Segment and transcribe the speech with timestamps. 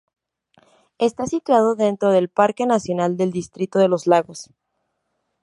[0.97, 4.49] Está situado dentro del Parque Nacional del Distrito de los Lagos.